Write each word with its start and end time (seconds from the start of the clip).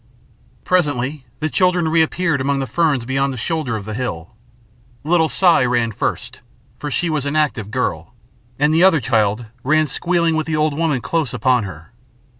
Presently 0.63 1.27
the 1.41 1.47
children 1.47 1.87
reappeared 1.87 2.41
among 2.41 2.57
the 2.57 2.65
ferns 2.65 3.05
beyond 3.05 3.31
the 3.31 3.37
shoulder 3.37 3.75
of 3.75 3.85
the 3.85 3.93
hill. 3.93 4.31
Little 5.03 5.29
Si 5.29 5.67
ran 5.67 5.91
first, 5.91 6.39
for 6.79 6.89
she 6.89 7.07
was 7.07 7.27
an 7.27 7.35
active 7.35 7.69
girl, 7.69 8.15
and 8.57 8.73
the 8.73 8.83
other 8.83 8.99
child 8.99 9.45
ran 9.63 9.85
squealing 9.85 10.35
with 10.35 10.47
the 10.47 10.55
old 10.55 10.75
woman 10.75 11.01
close 11.01 11.35
upon 11.35 11.65
her. 11.65 11.91